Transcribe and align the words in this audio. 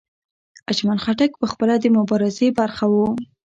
اجمل 0.71 0.97
خټک 1.03 1.31
پخپله 1.41 1.75
د 1.79 1.85
مبارزې 1.97 2.47
برخه 2.59 2.85
و. 2.93 2.95